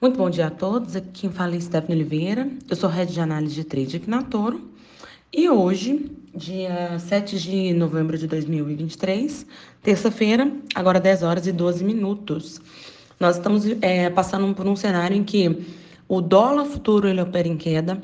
Muito 0.00 0.18
bom 0.18 0.28
dia 0.28 0.48
a 0.48 0.50
todos. 0.50 0.96
Aqui 0.96 1.08
quem 1.12 1.30
fala 1.30 1.54
é 1.54 1.60
Stephanie 1.60 1.94
Oliveira. 1.94 2.50
Eu 2.68 2.76
sou 2.76 2.90
head 2.90 3.10
de 3.10 3.20
análise 3.20 3.54
de 3.54 3.64
trade 3.64 3.96
aqui 3.96 4.10
na 4.10 4.22
Toro. 4.22 4.60
E 5.32 5.48
hoje, 5.48 6.10
dia 6.34 6.98
7 6.98 7.38
de 7.38 7.72
novembro 7.72 8.18
de 8.18 8.26
2023, 8.26 9.46
terça-feira, 9.82 10.52
agora 10.74 11.00
10 11.00 11.22
horas 11.22 11.46
e 11.46 11.52
12 11.52 11.84
minutos. 11.84 12.60
Nós 13.18 13.36
estamos 13.36 13.64
é, 13.80 14.10
passando 14.10 14.52
por 14.54 14.66
um 14.66 14.76
cenário 14.76 15.16
em 15.16 15.24
que 15.24 15.64
o 16.06 16.20
dólar 16.20 16.66
futuro 16.66 17.08
ele 17.08 17.22
opera 17.22 17.48
em 17.48 17.56
queda 17.56 18.02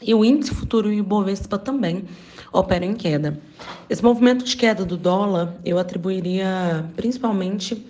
e 0.00 0.14
o 0.14 0.24
índice 0.24 0.54
futuro 0.54 0.90
e 0.90 1.00
o 1.00 1.04
Bovespa 1.04 1.58
também 1.58 2.04
operam 2.52 2.86
em 2.86 2.94
queda. 2.94 3.38
Esse 3.90 4.02
movimento 4.02 4.44
de 4.44 4.56
queda 4.56 4.84
do 4.84 4.96
dólar 4.96 5.56
eu 5.64 5.78
atribuiria 5.78 6.88
principalmente 6.96 7.84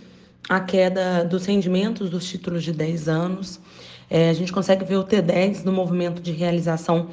a 0.49 0.61
queda 0.61 1.25
dos 1.25 1.47
rendimentos 1.47 2.11
dos 2.11 2.29
títulos 2.29 2.63
de 2.63 2.73
10 2.73 3.09
anos. 3.09 3.61
É, 4.11 4.31
a 4.31 4.35
gente 4.35 4.53
consegue 4.53 4.85
ver 4.85 4.97
o 4.97 5.05
T10 5.05 5.65
no 5.65 5.73
movimento 5.73 6.21
de 6.21 6.33
realização 6.33 7.09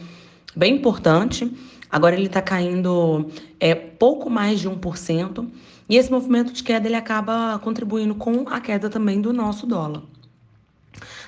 bem 0.55 0.75
importante. 0.75 1.51
Agora 1.89 2.15
ele 2.15 2.25
está 2.25 2.41
caindo 2.41 3.29
é, 3.59 3.73
pouco 3.73 4.29
mais 4.29 4.59
de 4.59 4.69
1%. 4.69 5.47
E 5.87 5.97
esse 5.97 6.11
movimento 6.11 6.53
de 6.53 6.63
queda 6.63 6.87
ele 6.87 6.95
acaba 6.95 7.57
contribuindo 7.59 8.13
com 8.13 8.47
a 8.47 8.59
queda 8.59 8.89
também 8.89 9.19
do 9.21 9.33
nosso 9.33 9.65
dólar. 9.65 10.03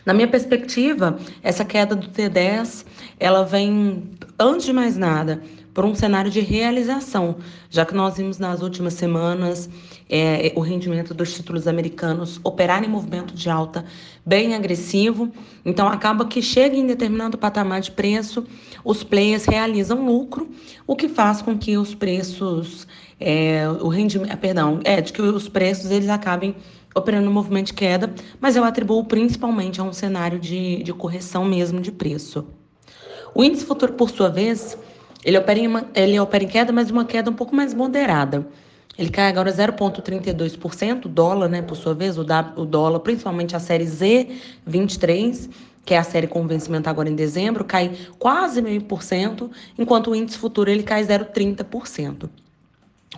Na 0.05 0.13
minha 0.13 0.27
perspectiva, 0.27 1.17
essa 1.41 1.63
queda 1.63 1.95
do 1.95 2.09
T10, 2.09 2.85
ela 3.19 3.43
vem, 3.43 4.09
antes 4.39 4.65
de 4.65 4.73
mais 4.73 4.97
nada, 4.97 5.41
por 5.73 5.85
um 5.85 5.95
cenário 5.95 6.29
de 6.29 6.41
realização, 6.41 7.37
já 7.69 7.85
que 7.85 7.93
nós 7.93 8.17
vimos 8.17 8.37
nas 8.37 8.61
últimas 8.61 8.93
semanas 8.93 9.69
é, 10.11 10.51
o 10.55 10.59
rendimento 10.59 11.13
dos 11.13 11.33
títulos 11.33 11.67
americanos 11.67 12.41
operar 12.43 12.83
em 12.83 12.87
movimento 12.89 13.33
de 13.33 13.49
alta 13.49 13.85
bem 14.25 14.53
agressivo. 14.53 15.31
Então, 15.63 15.87
acaba 15.87 16.25
que 16.25 16.41
chega 16.41 16.75
em 16.75 16.85
determinado 16.85 17.37
patamar 17.37 17.79
de 17.79 17.91
preço, 17.91 18.45
os 18.83 19.05
players 19.05 19.45
realizam 19.45 20.05
lucro, 20.05 20.49
o 20.85 20.97
que 20.97 21.07
faz 21.07 21.41
com 21.41 21.57
que 21.57 21.77
os 21.77 21.95
preços, 21.95 22.85
é, 23.17 23.63
o 23.79 23.87
rendimento, 23.87 24.37
perdão, 24.37 24.81
é, 24.83 24.99
de 24.99 25.13
que 25.13 25.21
os 25.21 25.47
preços 25.47 25.89
eles 25.89 26.09
acabem 26.09 26.53
operando 26.93 27.25
no 27.25 27.31
movimento 27.31 27.67
de 27.67 27.73
queda, 27.73 28.13
mas 28.41 28.57
eu 28.57 28.65
atribuo 28.65 29.05
principalmente 29.05 29.79
a 29.79 29.83
um 29.83 29.93
cenário 29.93 30.37
de, 30.37 30.83
de 30.83 30.91
correção 30.91 31.45
mesmo 31.45 31.79
de 31.79 31.89
preço. 31.89 32.45
O 33.33 33.41
índice 33.41 33.63
futuro, 33.63 33.93
por 33.93 34.09
sua 34.09 34.27
vez, 34.27 34.77
ele 35.23 35.37
opera, 35.37 35.57
em 35.57 35.67
uma, 35.67 35.85
ele 35.95 36.19
opera 36.19 36.43
em 36.43 36.47
queda, 36.47 36.73
mas 36.73 36.91
uma 36.91 37.05
queda 37.05 37.31
um 37.31 37.33
pouco 37.33 37.55
mais 37.55 37.73
moderada. 37.73 38.45
Ele 38.97 39.09
cai 39.09 39.29
agora 39.29 39.51
0,32%, 39.51 41.05
o 41.05 41.09
dólar, 41.09 41.47
né, 41.49 41.61
por 41.61 41.75
sua 41.75 41.93
vez, 41.93 42.17
o, 42.17 42.25
o 42.55 42.65
dólar, 42.65 42.99
principalmente 42.99 43.55
a 43.55 43.59
série 43.59 43.85
Z23, 43.85 45.49
que 45.85 45.93
é 45.93 45.97
a 45.97 46.03
série 46.03 46.27
com 46.27 46.45
vencimento 46.45 46.89
agora 46.89 47.09
em 47.09 47.15
dezembro, 47.15 47.63
cai 47.63 47.91
quase 48.19 48.61
meio 48.61 48.81
por 48.81 49.01
cento, 49.01 49.49
enquanto 49.77 50.11
o 50.11 50.15
índice 50.15 50.37
futuro 50.37 50.69
ele 50.69 50.83
cai 50.83 51.03
0,30%. 51.03 52.29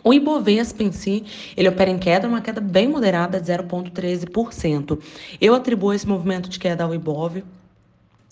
O 0.04 0.14
Ibovespa 0.14 0.84
em 0.84 0.92
si, 0.92 1.24
ele 1.56 1.70
opera 1.70 1.90
em 1.90 1.98
queda, 1.98 2.28
uma 2.28 2.42
queda 2.42 2.60
bem 2.60 2.88
moderada 2.88 3.40
de 3.40 3.52
0,13%. 3.52 5.00
Eu 5.40 5.54
atribuo 5.54 5.94
esse 5.94 6.08
movimento 6.08 6.50
de 6.50 6.60
queda 6.60 6.84
ao 6.84 6.96
Ibov 6.96 7.44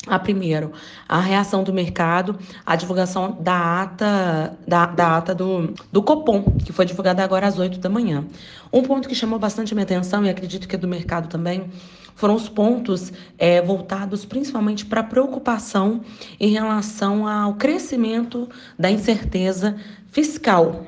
a 0.07 0.17
primeiro, 0.17 0.71
a 1.07 1.19
reação 1.19 1.63
do 1.63 1.71
mercado, 1.71 2.37
a 2.65 2.75
divulgação 2.75 3.37
da 3.39 3.83
ata, 3.83 4.57
da, 4.67 4.85
da 4.87 5.17
ata 5.17 5.35
do, 5.35 5.73
do 5.91 6.01
Copom, 6.01 6.41
que 6.65 6.73
foi 6.73 6.85
divulgada 6.85 7.23
agora 7.23 7.45
às 7.45 7.59
8 7.59 7.77
da 7.77 7.89
manhã. 7.89 8.25
Um 8.73 8.81
ponto 8.81 9.07
que 9.07 9.13
chamou 9.13 9.37
bastante 9.37 9.75
minha 9.75 9.83
atenção, 9.83 10.25
e 10.25 10.29
acredito 10.29 10.67
que 10.67 10.75
é 10.75 10.79
do 10.79 10.87
mercado 10.87 11.27
também, 11.27 11.69
foram 12.15 12.35
os 12.35 12.49
pontos 12.49 13.13
é, 13.37 13.61
voltados 13.61 14.25
principalmente 14.25 14.85
para 14.85 15.01
a 15.01 15.03
preocupação 15.03 16.01
em 16.39 16.49
relação 16.49 17.27
ao 17.27 17.53
crescimento 17.53 18.49
da 18.77 18.89
incerteza 18.89 19.75
fiscal. 20.11 20.85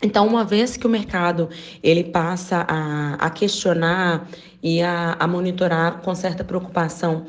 Então, 0.00 0.26
uma 0.26 0.44
vez 0.44 0.76
que 0.76 0.86
o 0.86 0.90
mercado 0.90 1.48
ele 1.82 2.04
passa 2.04 2.64
a, 2.68 3.14
a 3.14 3.30
questionar 3.30 4.28
e 4.62 4.80
a, 4.80 5.16
a 5.18 5.26
monitorar 5.26 6.00
com 6.02 6.14
certa 6.14 6.44
preocupação 6.44 7.26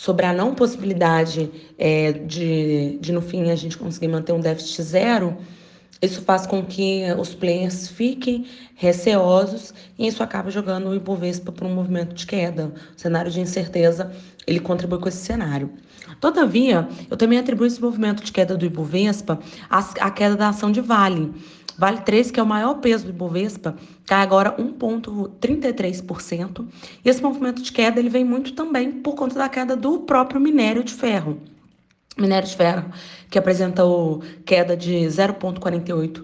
sobre 0.00 0.24
a 0.24 0.32
não 0.32 0.54
possibilidade 0.54 1.50
é, 1.76 2.12
de, 2.12 2.96
de, 3.02 3.12
no 3.12 3.20
fim, 3.20 3.50
a 3.50 3.54
gente 3.54 3.76
conseguir 3.76 4.08
manter 4.08 4.32
um 4.32 4.40
déficit 4.40 4.82
zero, 4.82 5.36
isso 6.00 6.22
faz 6.22 6.46
com 6.46 6.64
que 6.64 7.02
os 7.18 7.34
players 7.34 7.86
fiquem 7.88 8.46
receosos 8.76 9.74
e 9.98 10.06
isso 10.06 10.22
acaba 10.22 10.50
jogando 10.50 10.88
o 10.88 10.94
Ibovespa 10.94 11.52
para 11.52 11.66
um 11.66 11.74
movimento 11.74 12.14
de 12.14 12.24
queda. 12.24 12.72
O 12.96 12.98
cenário 12.98 13.30
de 13.30 13.40
incerteza, 13.40 14.10
ele 14.46 14.58
contribui 14.58 14.98
com 14.98 15.08
esse 15.10 15.18
cenário. 15.18 15.70
Todavia, 16.18 16.88
eu 17.10 17.16
também 17.18 17.38
atribuo 17.38 17.66
esse 17.66 17.78
movimento 17.78 18.24
de 18.24 18.32
queda 18.32 18.56
do 18.56 18.64
Ibovespa 18.64 19.38
à, 19.68 19.80
à 20.00 20.10
queda 20.10 20.34
da 20.34 20.48
ação 20.48 20.72
de 20.72 20.80
Vale. 20.80 21.30
Vale 21.80 22.02
3, 22.02 22.30
que 22.30 22.38
é 22.38 22.42
o 22.42 22.46
maior 22.46 22.74
peso 22.74 23.04
do 23.04 23.10
Ibovespa, 23.10 23.74
cai 24.04 24.20
agora 24.20 24.54
1,33%. 24.58 26.68
E 27.02 27.08
esse 27.08 27.22
movimento 27.22 27.62
de 27.62 27.72
queda 27.72 27.98
ele 27.98 28.10
vem 28.10 28.22
muito 28.22 28.52
também 28.52 28.92
por 28.92 29.14
conta 29.14 29.36
da 29.36 29.48
queda 29.48 29.74
do 29.74 30.00
próprio 30.00 30.38
minério 30.38 30.84
de 30.84 30.92
ferro. 30.92 31.40
Minério 32.18 32.46
de 32.46 32.54
ferro, 32.54 32.92
que 33.30 33.38
apresentou 33.38 34.22
queda 34.44 34.76
de 34.76 35.06
0,48%, 35.06 36.22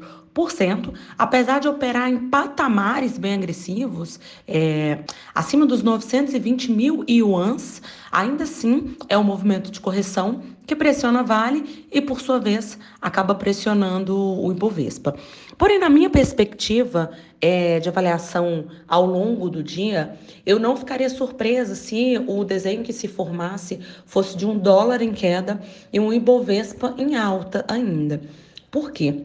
apesar 1.17 1.61
de 1.61 1.67
operar 1.67 2.11
em 2.11 2.29
patamares 2.29 3.17
bem 3.17 3.33
agressivos, 3.33 4.21
é, 4.47 4.99
acima 5.35 5.65
dos 5.65 5.83
920 5.83 6.71
mil 6.73 7.03
yuans, 7.09 7.81
ainda 8.13 8.45
assim 8.45 8.97
é 9.09 9.17
um 9.17 9.25
movimento 9.25 9.71
de 9.71 9.81
correção 9.81 10.43
que 10.67 10.77
pressiona 10.77 11.23
Vale 11.23 11.87
e, 11.91 12.03
por 12.03 12.21
sua 12.21 12.39
vez, 12.39 12.79
acaba 13.01 13.35
pressionando 13.35 14.15
o 14.15 14.53
Ibovespa. 14.53 15.17
Porém, 15.57 15.79
na 15.79 15.89
minha 15.89 16.11
perspectiva 16.11 17.13
é, 17.41 17.81
de 17.81 17.89
avaliação 17.89 18.67
ao 18.87 19.07
longo 19.07 19.49
do 19.49 19.63
dia, 19.63 20.19
eu 20.45 20.59
não 20.59 20.77
ficaria 20.77 21.09
surpresa 21.09 21.75
se 21.75 22.23
o 22.27 22.45
desenho 22.45 22.83
que 22.83 22.93
se 22.93 23.09
formasse 23.09 23.81
fosse 24.05 24.37
de 24.37 24.45
um 24.45 24.59
dólar 24.59 25.01
em 25.01 25.13
queda 25.15 25.63
e 25.91 25.99
um 25.99 26.13
Ibovespa 26.13 26.95
em 26.99 27.17
alta 27.17 27.65
ainda. 27.69 28.21
Por 28.71 28.91
quê? 28.91 29.25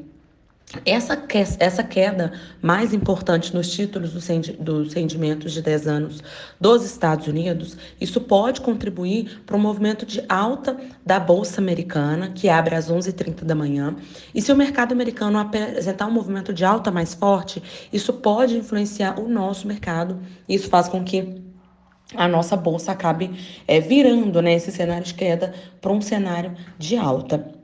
Essa, 0.85 1.21
essa 1.59 1.83
queda 1.83 2.31
mais 2.61 2.93
importante 2.93 3.53
nos 3.53 3.69
títulos 3.69 4.11
dos 4.57 4.93
rendimentos 4.93 5.51
de 5.51 5.61
10 5.61 5.87
anos 5.87 6.23
dos 6.59 6.85
Estados 6.85 7.27
Unidos, 7.27 7.77
isso 7.99 8.21
pode 8.21 8.61
contribuir 8.61 9.41
para 9.45 9.57
o 9.57 9.59
movimento 9.59 10.05
de 10.05 10.23
alta 10.29 10.77
da 11.05 11.19
Bolsa 11.19 11.59
Americana, 11.59 12.29
que 12.29 12.47
abre 12.47 12.75
às 12.75 12.89
11h30 12.89 13.43
da 13.43 13.53
manhã. 13.53 13.95
E 14.33 14.41
se 14.41 14.51
o 14.51 14.55
mercado 14.55 14.93
americano 14.93 15.37
apresentar 15.37 16.07
um 16.07 16.11
movimento 16.11 16.53
de 16.53 16.63
alta 16.63 16.89
mais 16.89 17.13
forte, 17.13 17.61
isso 17.91 18.13
pode 18.13 18.55
influenciar 18.55 19.19
o 19.19 19.27
nosso 19.27 19.67
mercado. 19.67 20.19
Isso 20.47 20.69
faz 20.69 20.88
com 20.88 21.03
que 21.03 21.41
a 22.15 22.27
nossa 22.27 22.55
bolsa 22.55 22.93
acabe 22.93 23.31
é, 23.67 23.79
virando 23.79 24.41
né, 24.41 24.53
esse 24.53 24.71
cenário 24.71 25.03
de 25.03 25.13
queda 25.13 25.53
para 25.81 25.91
um 25.91 26.01
cenário 26.01 26.53
de 26.77 26.95
alta. 26.95 27.60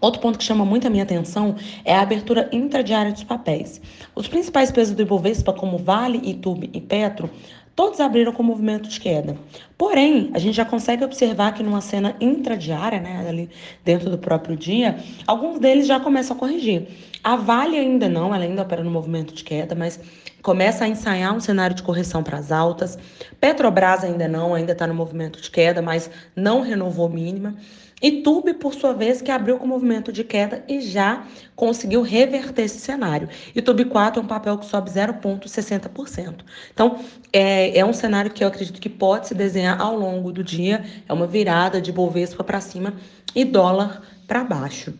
Outro 0.00 0.20
ponto 0.20 0.38
que 0.38 0.44
chama 0.44 0.64
muito 0.64 0.86
a 0.86 0.90
minha 0.90 1.02
atenção 1.02 1.56
é 1.84 1.94
a 1.94 2.00
abertura 2.00 2.48
intradiária 2.52 3.12
dos 3.12 3.24
papéis. 3.24 3.80
Os 4.14 4.28
principais 4.28 4.70
pesos 4.70 4.94
do 4.94 5.02
Ibovespa, 5.02 5.52
como 5.52 5.78
Vale, 5.78 6.20
Itube 6.22 6.70
e 6.72 6.80
Petro, 6.80 7.28
todos 7.74 8.00
abriram 8.00 8.32
com 8.32 8.42
movimento 8.42 8.88
de 8.88 8.98
queda. 8.98 9.36
Porém, 9.76 10.30
a 10.34 10.38
gente 10.38 10.56
já 10.56 10.64
consegue 10.64 11.04
observar 11.04 11.54
que 11.54 11.62
numa 11.62 11.80
cena 11.80 12.16
intradiária, 12.20 13.00
né, 13.00 13.24
ali 13.28 13.48
dentro 13.84 14.10
do 14.10 14.18
próprio 14.18 14.56
dia, 14.56 14.98
alguns 15.26 15.60
deles 15.60 15.86
já 15.86 16.00
começam 16.00 16.36
a 16.36 16.38
corrigir. 16.38 16.88
A 17.22 17.36
Vale 17.36 17.76
ainda 17.76 18.08
não, 18.08 18.34
ela 18.34 18.44
ainda 18.44 18.62
opera 18.62 18.82
no 18.82 18.90
movimento 18.90 19.34
de 19.34 19.44
queda, 19.44 19.74
mas 19.74 20.00
começa 20.42 20.84
a 20.84 20.88
ensaiar 20.88 21.34
um 21.34 21.40
cenário 21.40 21.74
de 21.74 21.82
correção 21.82 22.22
para 22.22 22.38
as 22.38 22.50
altas. 22.50 22.98
Petrobras 23.40 24.02
ainda 24.02 24.26
não, 24.26 24.54
ainda 24.54 24.72
está 24.72 24.86
no 24.86 24.94
movimento 24.94 25.40
de 25.40 25.50
queda, 25.50 25.82
mas 25.82 26.10
não 26.34 26.60
renovou 26.60 27.08
mínima. 27.08 27.54
E 28.00 28.22
Tube, 28.22 28.54
por 28.54 28.74
sua 28.74 28.92
vez, 28.92 29.20
que 29.20 29.30
abriu 29.30 29.58
com 29.58 29.66
movimento 29.66 30.12
de 30.12 30.22
queda 30.22 30.64
e 30.68 30.80
já 30.80 31.24
conseguiu 31.56 32.02
reverter 32.02 32.62
esse 32.62 32.78
cenário. 32.78 33.28
E 33.54 33.60
Tube 33.60 33.84
4 33.84 34.20
é 34.20 34.24
um 34.24 34.26
papel 34.26 34.56
que 34.58 34.66
sobe 34.66 34.90
0,60%. 34.90 36.34
Então, 36.72 36.98
é, 37.32 37.78
é 37.78 37.84
um 37.84 37.92
cenário 37.92 38.30
que 38.30 38.44
eu 38.44 38.48
acredito 38.48 38.80
que 38.80 38.88
pode 38.88 39.28
se 39.28 39.34
desenhar 39.34 39.80
ao 39.80 39.96
longo 39.96 40.32
do 40.32 40.44
dia. 40.44 40.84
É 41.08 41.12
uma 41.12 41.26
virada 41.26 41.80
de 41.80 41.92
Bovespa 41.92 42.44
para 42.44 42.60
cima 42.60 42.94
e 43.34 43.44
dólar 43.44 44.02
para 44.26 44.44
baixo. 44.44 44.94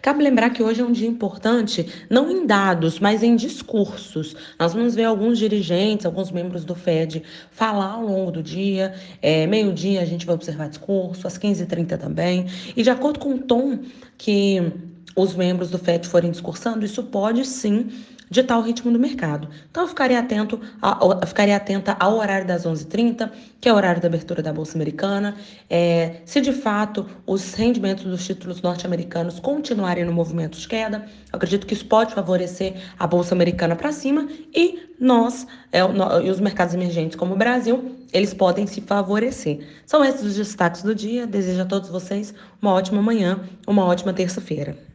Cabe 0.00 0.22
lembrar 0.22 0.50
que 0.50 0.62
hoje 0.62 0.80
é 0.80 0.84
um 0.84 0.92
dia 0.92 1.08
importante, 1.08 1.86
não 2.08 2.30
em 2.30 2.46
dados, 2.46 2.98
mas 3.00 3.22
em 3.22 3.34
discursos. 3.34 4.36
Nós 4.58 4.72
vamos 4.74 4.94
ver 4.94 5.04
alguns 5.04 5.38
dirigentes, 5.38 6.06
alguns 6.06 6.30
membros 6.30 6.64
do 6.64 6.74
FED 6.74 7.22
falar 7.50 7.92
ao 7.92 8.06
longo 8.06 8.30
do 8.30 8.42
dia. 8.42 8.94
É, 9.20 9.46
Meio-dia 9.46 10.00
a 10.00 10.04
gente 10.04 10.24
vai 10.24 10.34
observar 10.34 10.68
discurso, 10.68 11.26
às 11.26 11.38
15h30 11.38 11.98
também. 11.98 12.46
E 12.76 12.82
de 12.82 12.90
acordo 12.90 13.18
com 13.18 13.34
o 13.34 13.38
tom 13.38 13.78
que 14.16 14.72
os 15.16 15.34
membros 15.34 15.70
do 15.70 15.78
FED 15.78 16.08
forem 16.08 16.30
discursando, 16.30 16.84
isso 16.84 17.02
pode 17.04 17.44
sim 17.44 17.88
ditar 18.32 18.58
o 18.58 18.62
ritmo 18.62 18.90
do 18.90 18.98
mercado. 18.98 19.48
Então, 19.70 19.84
eu 19.84 19.88
ficaria, 19.88 20.18
atento 20.18 20.58
a, 20.80 21.26
ficaria 21.26 21.54
atenta 21.54 21.94
ao 22.00 22.16
horário 22.16 22.46
das 22.46 22.64
11h30, 22.64 23.30
que 23.60 23.68
é 23.68 23.72
o 23.72 23.76
horário 23.76 24.00
da 24.00 24.08
abertura 24.08 24.42
da 24.42 24.52
Bolsa 24.52 24.76
Americana. 24.76 25.36
É, 25.68 26.16
se 26.24 26.40
de 26.40 26.52
fato 26.52 27.06
os 27.26 27.52
rendimentos 27.52 28.04
dos 28.04 28.24
títulos 28.24 28.62
norte-americanos 28.62 29.38
continuarem 29.38 30.04
no 30.04 30.12
movimento 30.12 30.58
de 30.58 30.66
queda, 30.66 31.04
eu 31.30 31.36
acredito 31.36 31.66
que 31.66 31.74
isso 31.74 31.84
pode 31.84 32.14
favorecer 32.14 32.74
a 32.98 33.06
Bolsa 33.06 33.34
Americana 33.34 33.76
para 33.76 33.92
cima 33.92 34.26
e 34.54 34.80
nós, 34.98 35.46
é, 35.70 35.80
e 36.24 36.30
os 36.30 36.40
mercados 36.40 36.74
emergentes 36.74 37.16
como 37.16 37.34
o 37.34 37.36
Brasil, 37.36 37.96
eles 38.12 38.32
podem 38.32 38.66
se 38.66 38.80
favorecer. 38.80 39.66
São 39.84 40.02
esses 40.02 40.22
os 40.22 40.36
destaques 40.36 40.82
do 40.82 40.94
dia. 40.94 41.26
Desejo 41.26 41.62
a 41.62 41.66
todos 41.66 41.90
vocês 41.90 42.32
uma 42.60 42.72
ótima 42.72 43.02
manhã, 43.02 43.40
uma 43.66 43.84
ótima 43.84 44.12
terça-feira. 44.12 44.91